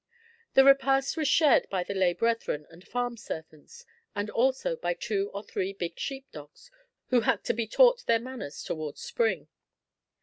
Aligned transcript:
The 0.55 0.63
repast 0.65 1.15
was 1.15 1.27
shared 1.27 1.69
by 1.69 1.83
the 1.83 1.93
lay 1.93 2.13
brethren 2.13 2.65
and 2.71 2.87
farm 2.87 3.17
servants, 3.17 3.85
and 4.15 4.31
also 4.31 4.75
by 4.75 4.95
two 4.95 5.29
or 5.31 5.43
three 5.43 5.73
big 5.73 5.99
sheep 5.99 6.25
dogs, 6.31 6.71
who 7.09 7.21
had 7.21 7.43
to 7.43 7.53
be 7.53 7.67
taught 7.67 8.07
their 8.07 8.17
manners 8.17 8.63
towards 8.63 8.99
Spring. 9.01 9.47